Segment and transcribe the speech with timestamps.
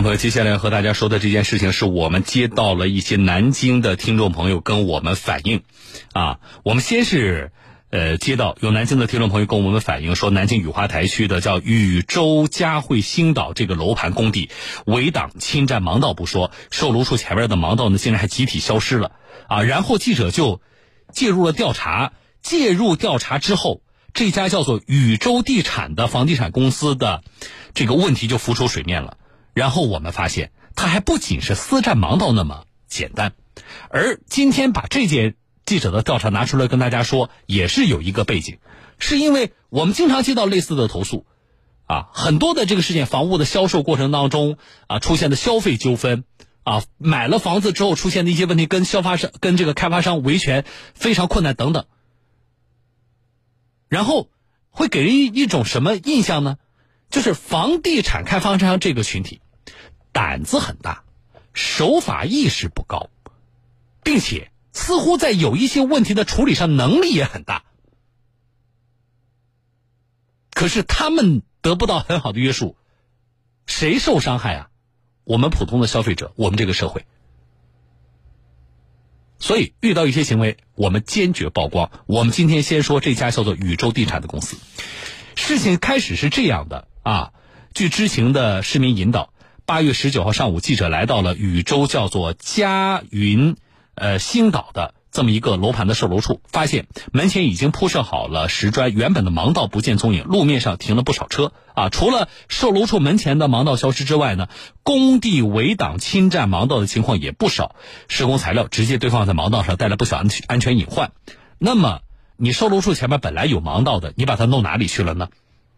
[0.00, 5.62] 众朋友，接下来要和大家说的这件事情，是我们接到了一些南京的听众朋友跟我们反映，
[6.14, 7.52] 啊，我们先是，
[7.90, 14.48] 呃，接到有南京的听众朋友跟我们反映说，南京雨花台区的叫禹州嘉汇星岛这个楼盘工地
[14.86, 19.12] 围挡侵占盲道不说，售楼处前面的盲道呢，竟然还集体消失了，
[19.48, 20.62] 啊，然后记者就
[21.12, 23.82] 介入了调查，介入调查之后，
[24.14, 27.22] 这家叫做禹州地产的房地产公司的
[27.74, 29.18] 这个问题就浮出水面了。
[29.54, 33.32] 然后我们发现，它还不仅是私占盲道那么简单，
[33.90, 35.34] 而今天把这件
[35.66, 38.58] 记者的调查拿出来跟大家说，也是有一个背景，
[38.98, 41.26] 是因为我们经常接到类似的投诉，
[41.86, 46.24] 啊，很多的这个事件，房屋的销售过程当中啊出现的消费纠纷，
[46.62, 51.86] 啊，买了房子之后出现的一些问题，跟消发商、跟这个开发商维权非常困难等等，
[53.88, 54.30] 然后
[54.70, 56.56] 会给人一一种什么印象呢？
[57.10, 59.40] 就是房地产开发商这个群体，
[60.12, 61.04] 胆子很大，
[61.52, 63.10] 守法意识不高，
[64.02, 67.64] 并且似乎在有一些问题的处理上能力也很大。
[70.52, 72.76] 可是他们得不到很好的约束，
[73.66, 74.70] 谁受伤害啊？
[75.24, 77.06] 我们普通的消费者，我们这个社会。
[79.38, 81.90] 所以遇到一些行为，我们坚决曝光。
[82.06, 84.58] 我们今天先说这家叫做宇宙地产的公司。
[85.34, 86.88] 事情开始是这样的。
[87.02, 87.32] 啊，
[87.72, 89.32] 据知情的市民引导，
[89.70, 93.54] 八月十九号上午，记者来到了禹州叫做嘉云，
[93.94, 101.52] 呃星岛的这么一个楼盘的售楼处，发现门前已经铺设好了石砖，原本的盲道不见踪影，路面上停了不少车。
[101.74, 104.48] 啊，除了售楼处门前的盲道消失之外呢，
[104.82, 107.76] 工地围挡侵占盲道的情况也不少，
[108.08, 111.12] 施工材料直接堆放在盲道上，带来不小安全安全隐患。
[111.58, 112.00] 那么，
[112.36, 115.28] 你售楼处前面本来有盲道的，你把它弄哪里去了呢？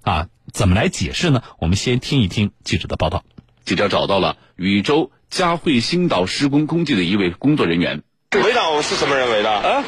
[0.00, 1.42] 啊，怎么来解释呢？
[1.58, 3.22] 我们先听一听记者的报道。
[3.64, 8.02] 记者找到了禹州嘉汇星岛施工工地的一位工作人员。
[8.32, 9.50] 围挡是什么人围的？
[9.50, 9.84] 啊，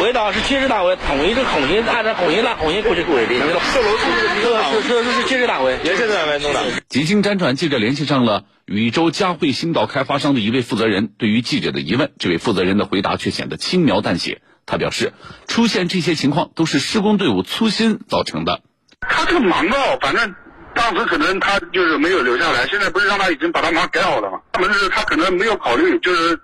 [0.00, 3.34] 围挡是建设单位统一这孔径，按照孔径拉孔径过去围的。
[3.34, 6.60] 售楼处是是是是建设单位，也是单位弄的。
[6.88, 11.08] 几经辗转，记者联系上了禹州嘉汇星岛开发商的一位负责人。
[11.18, 14.40] 对于记者的疑问，这位负责人的回答却显得轻描淡写。
[14.66, 15.12] 他表示，
[15.48, 18.60] 出现这些情况都是施工队伍粗心造成的。
[19.00, 20.36] 他这个盲道，反正
[20.80, 24.40] 当时可能他就是没有留下来，现在不是让他已经把他妈改好了吗？
[24.50, 26.40] 他们是他可能没有考虑，就是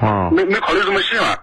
[0.00, 1.36] 啊，没没考虑这么细嘛。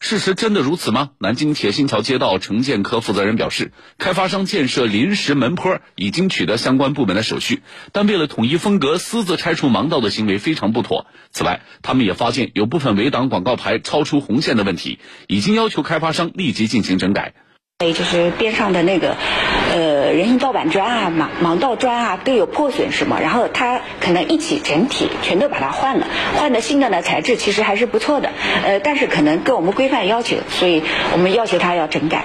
[0.00, 1.10] 事实真的如此吗？
[1.18, 11.06] 南京铁心桥街道城建科负责人表示，开发商建设临时门坡已经取得相关部门的手续，但为了统一风格，私自拆除盲道的行为非常不妥。
[11.30, 14.98] 此外，他们也发现有部分围挡广告牌超出红线的问题，
[15.28, 17.34] 已经要求开发商立即进行整改。
[17.80, 19.16] 还有就是边上的那个，
[19.74, 23.18] 呃，人行道板砖啊、盲盲道砖啊都有破损，是吗？
[23.20, 28.30] 然后它可能一起整体全都把它换了，换的新的呢材质其实还是不错的，
[28.64, 32.24] 呃，但是可能跟我们规范要求，所以我们要求他要整改。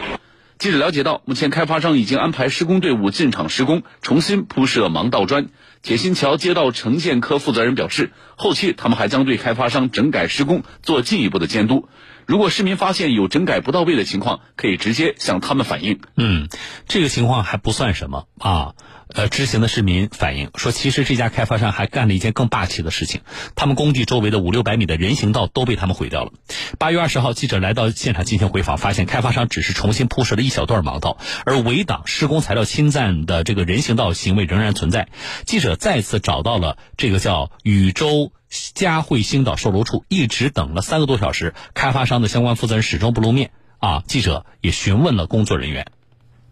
[0.59, 5.47] 记者了解到，目前开发商已经安排施工队伍进场施工，重新铺设盲道砖。
[5.81, 11.87] 铁心桥街道城建科负责人表示，后期他们还将对开发商整改施工做进一步的监督。
[12.29, 15.99] 如果市民发现有整改不到位的情况，可以直接向他们反映。
[16.15, 16.47] 嗯，
[16.87, 18.75] 这个情况还不算什么啊。
[19.15, 23.21] 呃，知情的市民反映说，其实这家开发商还干了一件更霸气的事情，
[23.55, 26.31] 他们工地周围的五六百米的人行道都被他们毁掉了。
[26.77, 31.17] 八月二十号，记者来到现场进行回访，发现开发商只是重新铺设了一小段盲道，
[31.47, 35.09] 而围挡施工材料侵占的这个人行道行为仍然存在。
[35.47, 43.51] 记者再次找到了这个叫禹州嘉汇星岛售楼处，一直等了三个多小时，开发商的相关负责人始终不露面。
[43.77, 45.87] 啊，记者也询问了工作人员。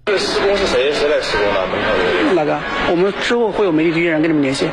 [0.05, 2.33] 这个施工是谁谁来施工的？
[2.35, 2.61] 哪个？
[2.91, 4.69] 我们之后会有媒体人跟你们联系。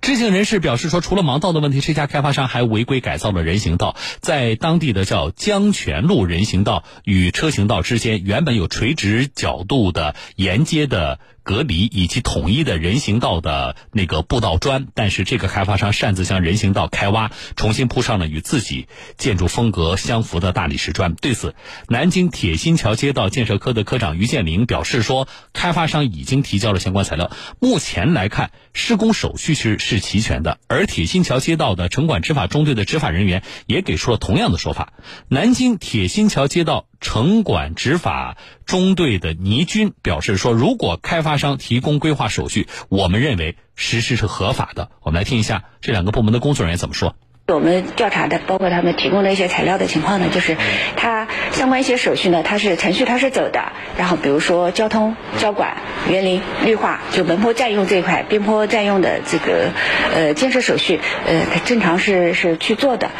[0.00, 11.20] 知情人士表示说，除了盲道的问题，这家开发商还违规改造了人行道，在当地的叫江泉路人行道与车行道之间，原本有垂直角度的沿街的。
[11.44, 18.88] 隔离以及统一的人行道的那个步道砖，但是这个开发商擅自将人行道开挖，重新铺上了与自己
[19.18, 21.14] 建筑风格相符的大理石砖。
[21.14, 21.54] 对此，
[21.88, 27.30] 南京铁心桥街道建设科的科长于建林表示说，开发商已经提交了相关材料，
[27.60, 30.58] 目前来看，施工手续是是齐全的。
[30.66, 34.94] 而铁心桥街道的城管执法中队的执法人员也给出了同样的说法。
[35.28, 36.86] 南京铁心桥街道。
[37.00, 38.36] 城管执法
[38.66, 47.16] 中队的倪军表示说：“如果开发商提供规划手续，我们认为实施是合法的。”我们来听一下这两个部门的工作人员怎么说。
[47.46, 50.56] 我们调查的，包括他们提供的一些材料的情况呢，就是
[50.96, 53.72] 它相关一些手续呢，它是程序它是走的。
[53.98, 55.76] 然后比如说交通、交管、
[56.08, 59.68] 园林、绿化，就门坡占用这一块，边坡占用的这个
[60.14, 63.10] 呃建设手续，呃，它正常是是去做的。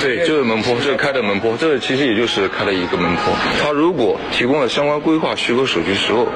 [0.00, 3.34] 对，就是门坡，这是开的门坡，这个其实也就是开了一个门坡。
[3.60, 6.28] 他如果提供了相关规划许可手续时候，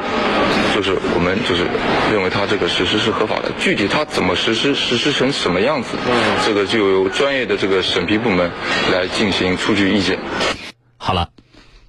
[0.76, 1.64] 就是我们就是
[2.12, 3.50] 认为他这个实施是合法的。
[3.58, 5.96] 具体他怎么实施，实施成什么样子，
[6.44, 8.50] 这个就由专业的这个审批部门
[8.92, 10.18] 来进行出具意见。
[10.98, 11.30] 好了，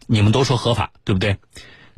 [0.07, 1.35] 你们都说合法，对不对？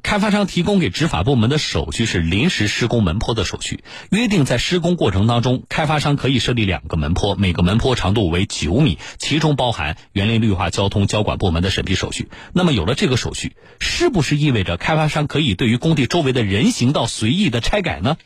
[0.02, 12.30] 开发商提供给执法部门的手续是临时施工门坡的手续，约定在施工过程当中，开发商可以设立两个门坡，每个门坡长度为九米，其中包含园林绿化、交通、交管部门的审批手续。
[12.54, 18.18] 那么有了这个手续，是不是意味着开发商可以对于工地周围的人行道随意的拆改呢？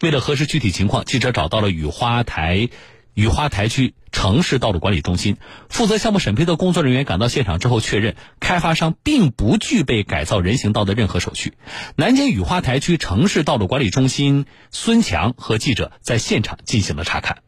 [0.00, 2.68] 为了核实具体情况，记者找到了雨花台。
[3.14, 5.36] 雨花台区城市道路管理中心
[5.68, 11.54] 负责项目审批的工作人员赶到现场之后，确认开发商并不具备改造人行道的任何手续。
[11.96, 17.38] 南京雨花台区城市道路管理中心孙强和记者在现场进行了查看。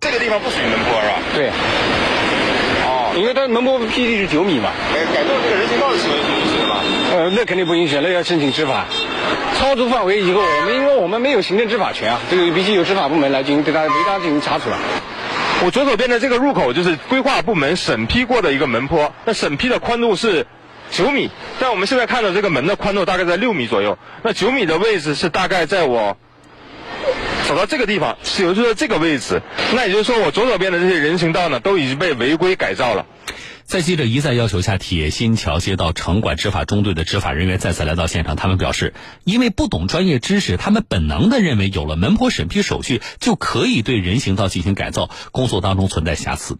[0.00, 1.18] 这个地方不属于门坡是吧？
[1.34, 1.50] 对。
[2.84, 4.70] 哦，因为它门坡 PD 是九米嘛。
[4.92, 6.80] 改改造这个人行道是允许的吗？
[7.12, 8.86] 呃，那肯定不允许，那要申请执法。
[9.58, 14.78] 超出范围以后，我们因为我们没有行政执法权啊，这个必须由执法部门来进行对他违章进行查处了。
[15.64, 20.46] 我左手边的这个入口就是规划部门审批过的一个门坡，那审批的宽度是
[20.90, 23.98] 九米，但我们现在看到这个门的宽度大概在六米左右。
[24.22, 26.16] 那九米的位置是大概在我
[27.48, 29.40] 走到这个地方，是也就是这个位置。
[29.74, 33.06] 那也就是说，我左手边的这些人行道呢，都已经被违规改造了。
[33.66, 38.36] 在记者一再要求下，铁心桥街道城管执法中队的执法人员再次来到现场。
[38.36, 46.58] 他们表示，因为不懂专业知识，他们本能的认为有了门坡审批手续就可以对人行道进行改造，工作当中存在瑕疵。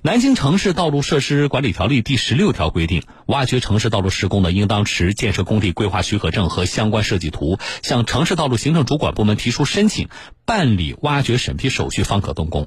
[0.00, 10.08] 南京城市道路设施管理条例第十六条规定，挖掘城市道路施工的，应当持建设工地规划许可证和相关设计图，向城市道路行政主管部门提出申请，
[10.46, 12.66] 办理挖掘审批手续，方可动工。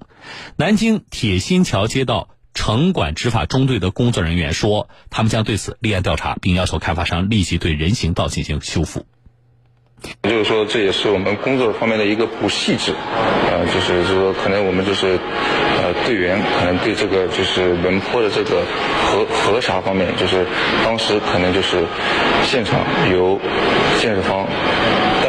[0.57, 2.29] 南京铁心桥街道。
[2.53, 9.05] 城管执法中队的工作人员说，他们将对此立案调查，并要求开发商立即对人行道进行修复。
[10.23, 12.93] 也就是说，这也是我们工作方面的一个不细致，
[13.49, 15.17] 呃，就是说，可能我们就是，
[15.81, 18.63] 呃，队员可能对这个就是门坡的这个
[19.01, 20.45] 核核查方面，就是
[20.83, 21.85] 当时可能就是
[22.43, 22.81] 现场
[23.13, 23.39] 由
[24.01, 24.45] 建设方。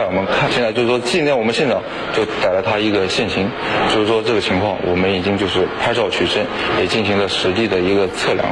[0.06, 1.82] 我们看现在就是说，今天我们现场
[2.14, 3.48] 就逮了他一个现行，
[3.92, 6.44] 就是说这个情况，我们已经就是拍照取证，
[6.78, 8.46] 也进行了实地的一个测量。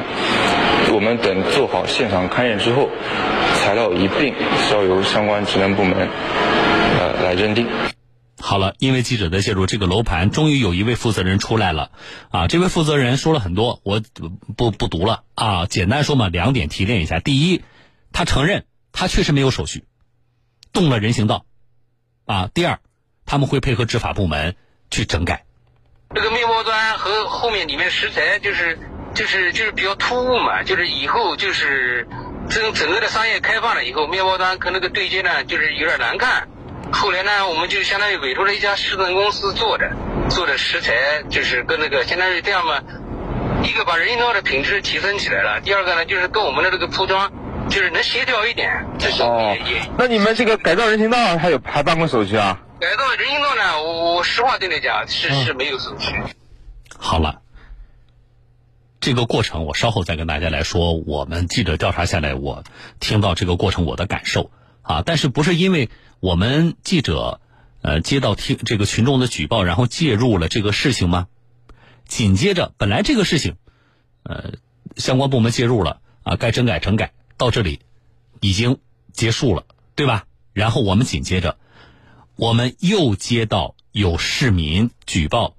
[0.93, 2.89] 我们等做好现场勘验之后，
[3.57, 4.35] 材料一并
[4.71, 6.09] 交由相关职能部门
[6.99, 7.67] 呃来认定。
[8.41, 11.93] 好了，因为记者的介入，这个楼盘终于有一位负责人出来了
[12.31, 12.49] 啊！
[12.49, 14.03] 这位负责人说了很多，我
[14.57, 15.67] 不不读了啊。
[15.67, 17.63] 简单说嘛，两点提炼一下：第一，
[18.13, 19.85] 他承认他确实没有手续，
[20.73, 21.45] 动了人行道。
[22.25, 22.79] 啊，第二，
[23.27, 24.57] 他们会配合执法部门
[24.91, 25.45] 去整改。
[26.15, 28.79] 这个面包砖和后面里面石材就是
[29.15, 32.07] 就是就是比较突兀嘛，就是以后就是
[32.49, 36.49] 整整个的商业开放了以后，面包砖跟那个对接呢，就是有点难看。
[36.93, 39.91] 后来呢，我们就相当于委托了一家市政公司做的，
[40.31, 42.83] 做的石材就是跟那个相当于这样嘛，
[43.65, 47.33] 一个把人行道的品质提升起来了，第二个呢就是跟我们的这个铺装。
[47.69, 49.91] 就是能协调一点，就是也也。
[49.99, 52.61] 那你们这个改造人行道还有还办过手续啊？
[52.81, 56.13] 改造人行道呢，我我实话对你讲，是是没有手续。
[56.99, 57.41] 好了，
[59.01, 60.93] 这个过程我稍后再跟大家来说。
[60.93, 62.65] 我们记者调查下来，我
[63.01, 64.51] 听到这个过程我的感受
[64.83, 65.89] 啊，但是不是因为
[66.21, 67.41] 我们记者
[67.81, 71.29] 呃接到听这个群众的举报，然后介入了这个事情吗？
[72.07, 73.57] 紧接着，本来这个事情
[74.25, 74.53] 呃
[74.97, 77.13] 相关部门介入了啊，该整改整改。
[77.37, 77.81] 到这里，
[78.41, 78.79] 已经
[79.13, 80.27] 结束了，对吧？
[80.53, 81.57] 然后我们紧接着，
[82.37, 85.57] 我们又接到有市民举报，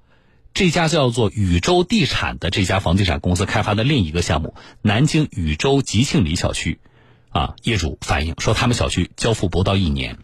[0.54, 6.80] 这家叫做禹州地产的这家房地产公司开发的另一个项目——南京禹州吉庆里小区，
[7.30, 10.20] 啊，业主反映说他们小区交付不到一年，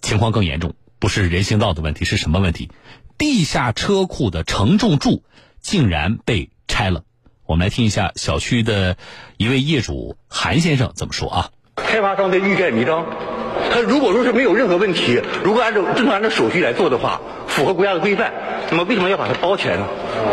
[0.00, 2.70] 情况更严重，不是人行道的问题，是什么问题？
[3.18, 5.24] 地下车库的承重柱
[5.60, 7.04] 竟然被拆了。
[7.48, 8.98] 我们来听一下小区的
[9.38, 11.50] 一位业主韩先生怎么说啊？
[11.76, 13.06] 开发商在欲盖弥彰，
[13.72, 18.34] 他如果说是没有任何问题，如果按照正常按照手续来做的话，符合国家的规范，
[18.70, 19.86] 那么为什么要把它包起来呢？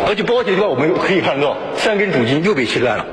[0.06, 3.06] 而且包起来的话，我们可以看到三根主筋又被切断了。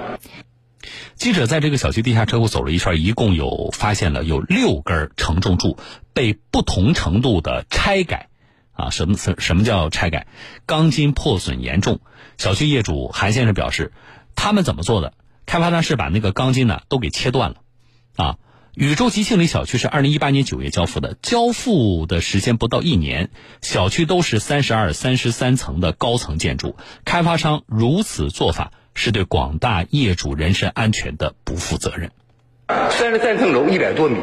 [1.15, 5.79] 记者在这个小区地下车库走了一圈，一共有发现了有六根承重柱
[6.13, 8.31] 被不同程度的拆改。
[8.83, 10.27] 啊，什么什什么叫拆改？
[10.67, 12.01] 钢筋破损严重，
[12.37, 13.93] 小区业主韩先生表示，
[14.35, 15.13] 他们怎么做的？
[15.47, 17.57] 开发商是把那个钢筋呢都给切断了，
[18.17, 18.37] 啊，
[18.75, 26.75] 宇宙吉庆里小区是二零一八年九月交付的，交付的时间不到一年，小区都是三十二、三十三层的高层建筑，
[27.05, 32.11] 开发商如此做法是对广大业主人身安全的不负责任。
[32.91, 34.17] 三十三层楼一百多米，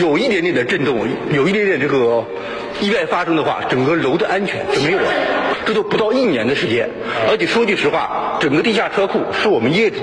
[0.00, 2.24] 有一点点的震动，有一点点这个
[2.80, 5.06] 意外发生的话，整个楼的安全就没有了。
[5.66, 6.88] 这都不到一年的时间，
[7.28, 9.98] 而且说句实话，整个地下车库是我们业主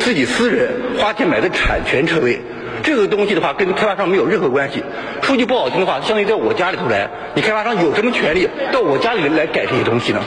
[0.00, 2.40] 自己私人花钱买的产权车位，
[2.82, 4.82] 这个东西的话跟开发商没有任何关系。
[5.22, 10.22] 说句不好听的话，相当于在我家里头来，你开发商有什么权利到我家里来改这些东西呢？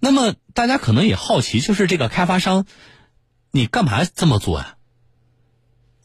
[0.00, 2.64] 那么大家可能也好奇，就是这个开发商，
[3.52, 4.74] 你干嘛这么做呀？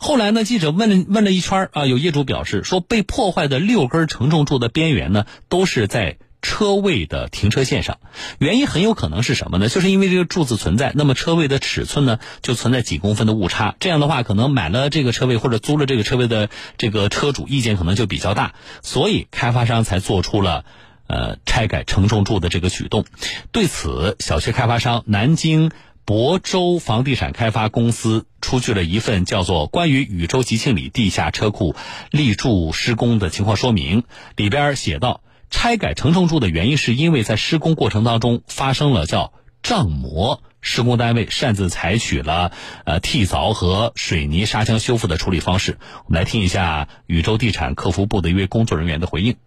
[0.06, 0.44] 后来呢？
[0.44, 7.98] 记者问了问了一圈啊，有业主表示说，被破坏的六根承重柱的边缘呢，都是在车位的停车线上。
[8.38, 9.68] 原因很有可能是什么呢？
[9.74, 13.74] 就是因为这个柱子存在，那么车位的尺寸呢，就存在几公分的误差。
[13.80, 20.66] 这样的话，可能买了这个车位或者租了这个车位的这个车主意见可能就比较大，所以开发商才做出了
[21.08, 23.06] 呃拆改承重柱的这个举动。
[23.52, 25.72] 对此，小区开发商南京。
[26.06, 31.76] 亳州房地产开发公司出具了一份叫做《关于禹州吉庆里地下车库
[32.12, 34.02] 立柱施工的情况说明》，
[34.36, 39.34] 里边写道：拆改承重柱的原因是因为在施工过程当中发生了叫
[39.64, 42.52] 胀膜，施工单位擅自采取了
[42.86, 45.80] 呃替凿和水泥砂浆修复的处理方式。
[46.06, 49.38] 我们来听一下禹州地产客服部的一位工作人员的回应。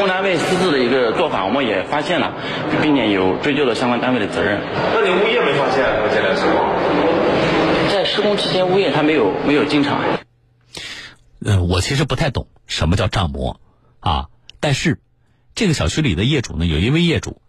[0.00, 2.34] 施工单位私自的一个做法，我们也发现了，
[2.80, 4.58] 并且有追究了相关单位的责任。
[4.94, 7.92] 那你物业没发现他们进来施工？
[7.92, 10.00] 在施工期间，物业他没有没有进场。
[11.44, 13.60] 嗯，我其实不太懂什么叫账模
[14.00, 14.28] 啊，
[14.58, 15.00] 但是
[15.54, 17.42] 这个小区里的业主呢，有一位业主，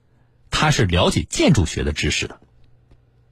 [0.49, 2.41] 他是了解建筑学的知识的。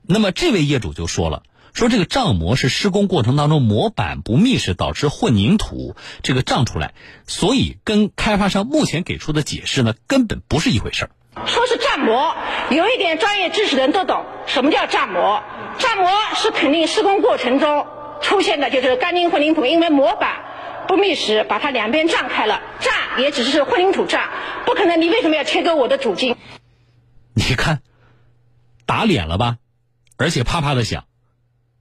[0.04, 1.44] 那么这位业主就说了。
[1.80, 6.94] 说这个胀模是施工过程当中模板不密实导致混凝土这个胀出来，
[7.26, 11.12] 所以跟开发商目前给出的解释呢根本不是一回事儿。
[11.46, 12.36] 说是胀模，
[12.70, 15.42] 有一点专业知识的人都懂什么叫胀模。
[15.78, 17.88] 胀模是肯定施工过程中
[18.22, 24.28] 出现的就是钢筋混凝土因为模板不密实把它两边胀开了，胀也只是混凝土胀，
[24.66, 26.36] 不可能你为什么要切割我的主筋？
[27.34, 27.82] 你看，
[28.86, 29.56] 打脸了吧？
[30.18, 31.06] 而且啪啪的响。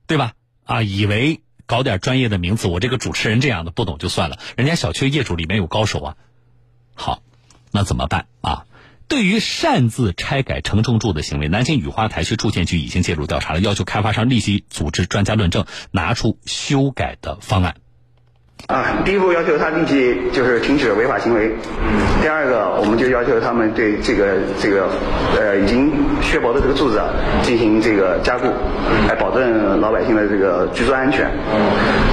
[0.08, 0.32] 对吧？
[0.64, 4.38] 啊，以为搞点专业的名词，我这个主持人这样的不懂就算了。
[4.56, 6.16] 人家小区业主里面有高手啊。
[6.94, 7.22] 好，
[7.70, 8.64] 那怎么办啊？
[9.06, 17.76] 对于擅自拆改承重柱的行为，南京雨花台区住建局已经介入调查了，要求开发商立即组织专家论证，拿出修改的方案。
[18.66, 21.54] 啊，第一步要求他立即就是停止违法行为。
[22.20, 24.90] 第二个，我们就要求他们对这个这个
[25.38, 27.00] 呃已经削薄的这个柱子
[27.42, 28.52] 进行这个加固，
[29.08, 31.30] 来保证老百姓的这个居住安全。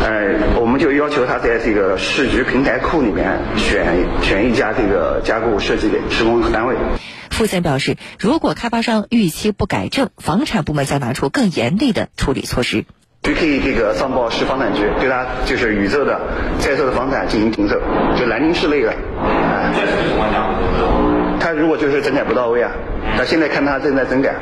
[0.05, 6.75] 呃，我们就要求他在这个市局平台库里面选选一家这个加固设计的施工单位。
[7.31, 12.85] 傅森表示，如果开发商逾期不改正，房产部门将拿出更严厉的处理措施。
[13.25, 16.21] 就可以这个上报市房产局，对他就是宇宙的
[16.59, 17.81] 在售的房产进行停售，
[18.15, 18.93] 就南宁市内的。
[19.73, 20.45] 在什么情况下？
[21.39, 22.71] 他如果就是整改不到位啊，
[23.17, 24.35] 那现在看他正在整改。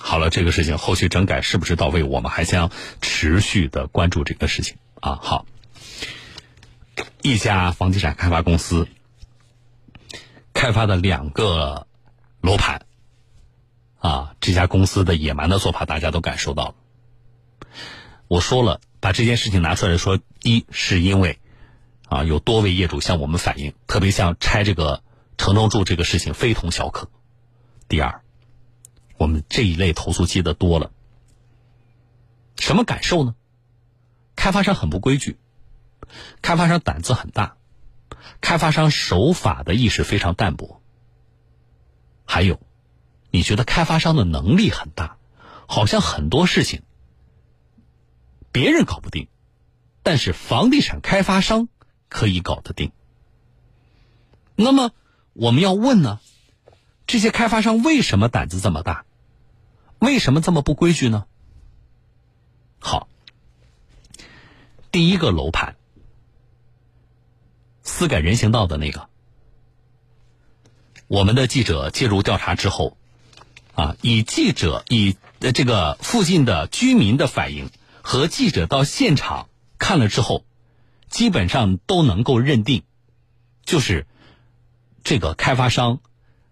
[0.00, 2.70] 好了，这个事情后续整改是不是到位，我们还将
[3.02, 5.18] 持续的关注这个事情啊。
[5.20, 5.44] 好，
[7.20, 8.88] 一家房地产开发公司
[10.54, 11.86] 开发的两个
[12.40, 12.80] 楼盘
[13.98, 16.74] 啊，这家公司的野蛮的做法，大家都感受到了。
[18.30, 21.40] 我说了，把这件事情拿出来说，一是因为，
[22.06, 25.02] 啊，有多位业主向我们反映，特别像拆这个
[25.36, 27.10] 承重柱这个事情非同小可。
[27.88, 28.22] 第二，
[29.16, 30.92] 我们这一类投诉接的多了，
[32.56, 33.34] 什么感受呢？
[34.36, 35.36] 开发商很不规矩，
[36.40, 37.56] 开发商胆子很大，
[38.40, 40.80] 开发商守法的意识非常淡薄。
[42.24, 42.60] 还有，
[43.32, 45.16] 你觉得开发商的能力很大，
[45.66, 46.82] 好像很多事情。
[48.52, 49.28] 别人搞不定，
[50.02, 51.68] 但是房地产开发商
[52.08, 52.92] 可以搞得定。
[54.56, 54.92] 那么
[55.32, 56.20] 我们要问呢，
[57.06, 59.04] 这些开发商为什么胆子这么大？
[59.98, 61.26] 为什么这么不规矩呢？
[62.78, 63.08] 好，
[64.90, 65.76] 第一个楼盘，
[67.82, 69.08] 私改人行道的那个，
[71.06, 72.96] 我们的记者介入调查之后，
[73.74, 75.16] 啊，以记者以
[75.54, 77.70] 这个附近的居民的反应。
[78.10, 79.48] 和记者到现场
[79.78, 80.44] 看了之后，
[81.08, 82.82] 基本上都能够认定，
[83.64, 84.04] 就是
[85.04, 86.00] 这个开发商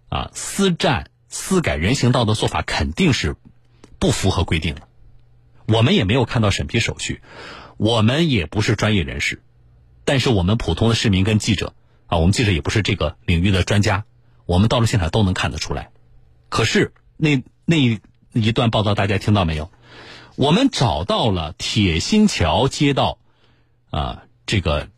[0.08, 3.34] 啊私占私改人行道的做法肯定是
[3.98, 4.82] 不符合规定的。
[5.66, 7.22] 我们也没有看到审批手续，
[7.76, 9.42] 我们也不是专业人士，
[10.04, 11.74] 但是我们普通的市民跟记者
[12.06, 14.04] 啊，我们记者也不是这个领域的专家，
[14.46, 15.90] 我们到了现场都能看得出来。
[16.50, 17.78] 可是那那
[18.32, 19.72] 一段报道大家听到没有？
[20.38, 23.18] 我们找到了铁心桥街道
[23.90, 24.88] 啊这个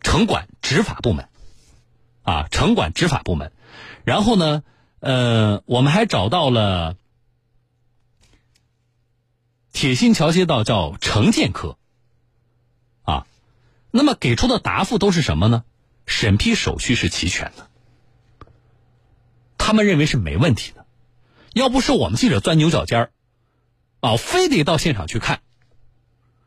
[0.00, 1.28] 城管执法部门
[2.22, 3.50] 啊城管执法部门，
[4.04, 4.62] 然后呢
[5.00, 6.96] 呃我们还找到了。
[9.72, 11.76] 铁心桥街道叫城建科，
[13.02, 13.26] 啊，
[13.90, 15.64] 那么给出的答复都是什么呢？
[16.06, 17.68] 审批手续是齐全的，
[19.58, 20.86] 他们认为是没问题的。
[21.52, 23.10] 要不是我们记者钻牛角尖儿，
[24.00, 25.40] 啊，非得到现场去看，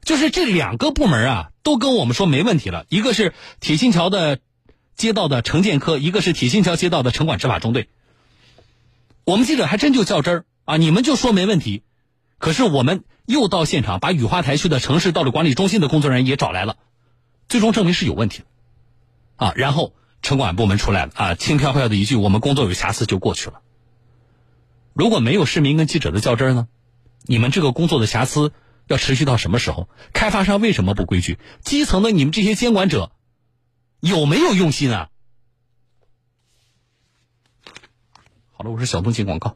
[0.04, 2.86] 就是这两个部门啊，都跟我们说没问题了。
[2.90, 4.40] 一个是铁心桥的
[4.96, 7.90] 街道的城建科，一个是铁心桥街道的城管执法中队。
[9.26, 11.84] 我们记者还真就较真儿啊，你们就说没问题。
[12.38, 16.78] 可是我们又到现场，把雨花台区的城市道路管理中心的工作人员也找来了，
[17.50, 18.46] 最终证明是有问题的，
[19.36, 23.60] 啊，然后城管部门出来了，啊，轻飘飘的一句“我们工作有瑕疵”就过去了。
[24.94, 26.68] 如果没有市民跟记者的较真儿呢？
[27.24, 28.52] 你们这个工作的瑕疵
[28.88, 29.88] 要持续到什么时候？
[30.14, 31.38] 开发商为什么不规矩？
[31.62, 33.12] 基层的你们这些监管者
[34.00, 35.10] 有没有用心啊？
[38.52, 39.56] 好了，我是小东进广告。